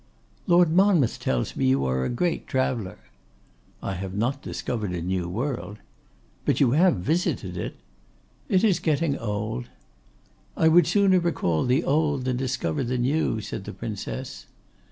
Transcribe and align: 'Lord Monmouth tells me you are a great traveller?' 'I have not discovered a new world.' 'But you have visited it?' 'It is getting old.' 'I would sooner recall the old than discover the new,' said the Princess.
'Lord 0.47 0.71
Monmouth 0.71 1.19
tells 1.19 1.55
me 1.55 1.67
you 1.67 1.85
are 1.85 2.03
a 2.03 2.09
great 2.09 2.47
traveller?' 2.47 2.97
'I 3.83 3.93
have 3.93 4.15
not 4.15 4.41
discovered 4.41 4.93
a 4.93 5.01
new 5.03 5.29
world.' 5.29 5.77
'But 6.43 6.59
you 6.59 6.71
have 6.71 6.95
visited 6.95 7.55
it?' 7.55 7.75
'It 8.49 8.63
is 8.63 8.79
getting 8.79 9.15
old.' 9.19 9.69
'I 10.57 10.69
would 10.69 10.87
sooner 10.87 11.19
recall 11.19 11.65
the 11.65 11.83
old 11.83 12.25
than 12.25 12.35
discover 12.37 12.83
the 12.83 12.97
new,' 12.97 13.41
said 13.41 13.65
the 13.65 13.73
Princess. 13.73 14.47